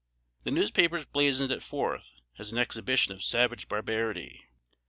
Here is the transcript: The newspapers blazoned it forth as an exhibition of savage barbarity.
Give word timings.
The 0.45 0.49
newspapers 0.49 1.05
blazoned 1.05 1.51
it 1.51 1.61
forth 1.61 2.13
as 2.39 2.51
an 2.51 2.57
exhibition 2.57 3.13
of 3.13 3.23
savage 3.23 3.67
barbarity. 3.67 4.45